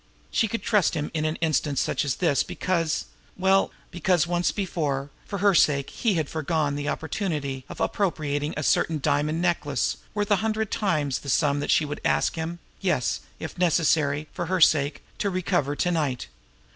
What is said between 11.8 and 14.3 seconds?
would ask him yes, if necessary,